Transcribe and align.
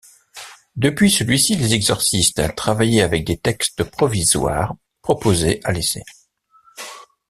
Depuis 0.77 1.11
celui-ci, 1.11 1.55
les 1.57 1.75
exorcistes 1.75 2.55
travaillaient 2.55 3.03
avec 3.03 3.23
des 3.23 3.37
textes 3.37 3.83
provisoires 3.83 4.75
proposés 5.03 5.61
à 5.63 5.71
l'essai. 5.73 6.01